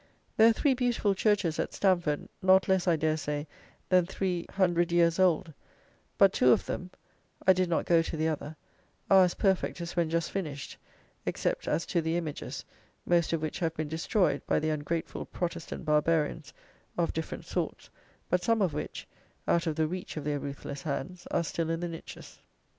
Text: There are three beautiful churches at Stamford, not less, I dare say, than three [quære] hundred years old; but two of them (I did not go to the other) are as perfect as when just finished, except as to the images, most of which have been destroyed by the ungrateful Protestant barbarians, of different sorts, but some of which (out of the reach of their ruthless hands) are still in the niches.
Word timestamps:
There 0.35 0.49
are 0.49 0.51
three 0.51 0.73
beautiful 0.73 1.13
churches 1.13 1.59
at 1.59 1.75
Stamford, 1.75 2.27
not 2.41 2.67
less, 2.67 2.87
I 2.87 2.95
dare 2.95 3.17
say, 3.17 3.45
than 3.89 4.07
three 4.07 4.47
[quære] 4.49 4.53
hundred 4.55 4.91
years 4.91 5.19
old; 5.19 5.53
but 6.17 6.33
two 6.33 6.51
of 6.51 6.65
them 6.65 6.89
(I 7.45 7.53
did 7.53 7.69
not 7.69 7.85
go 7.85 8.01
to 8.01 8.17
the 8.17 8.27
other) 8.27 8.55
are 9.11 9.25
as 9.25 9.35
perfect 9.35 9.79
as 9.79 9.95
when 9.95 10.09
just 10.09 10.31
finished, 10.31 10.77
except 11.27 11.67
as 11.67 11.85
to 11.85 12.01
the 12.01 12.17
images, 12.17 12.65
most 13.05 13.31
of 13.31 13.43
which 13.43 13.59
have 13.59 13.75
been 13.75 13.89
destroyed 13.89 14.41
by 14.47 14.57
the 14.57 14.71
ungrateful 14.71 15.23
Protestant 15.27 15.85
barbarians, 15.85 16.51
of 16.97 17.13
different 17.13 17.45
sorts, 17.45 17.91
but 18.27 18.41
some 18.43 18.63
of 18.63 18.73
which 18.73 19.07
(out 19.47 19.67
of 19.67 19.75
the 19.75 19.85
reach 19.85 20.17
of 20.17 20.23
their 20.23 20.39
ruthless 20.39 20.81
hands) 20.81 21.27
are 21.29 21.43
still 21.43 21.69
in 21.69 21.79
the 21.79 21.87
niches. 21.87 22.39